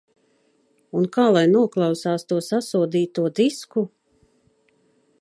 [1.01, 3.89] Un kā lai noklausās to sasodīto disku?...